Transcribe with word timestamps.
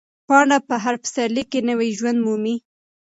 پاڼه 0.27 0.57
په 0.67 0.75
هر 0.83 0.95
پسرلي 1.03 1.43
کې 1.51 1.59
نوی 1.69 1.89
ژوند 1.97 2.17
مومي. 2.25 2.55